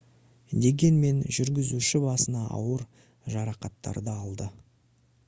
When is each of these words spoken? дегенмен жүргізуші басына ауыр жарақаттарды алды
дегенмен 0.61 1.19
жүргізуші 1.37 2.01
басына 2.07 2.41
ауыр 2.61 2.83
жарақаттарды 3.35 4.13
алды 4.15 4.49